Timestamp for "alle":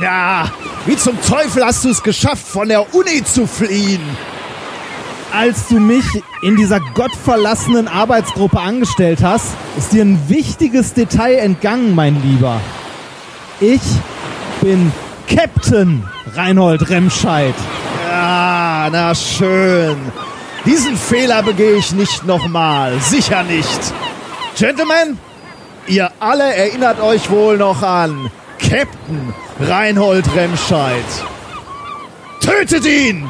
26.20-26.54